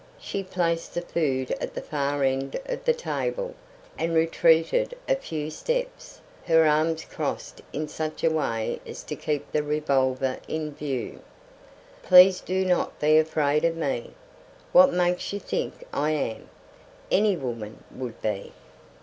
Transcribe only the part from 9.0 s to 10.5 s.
to keep the revolver